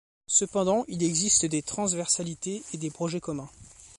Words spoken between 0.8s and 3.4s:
il existe des transversalités et des projets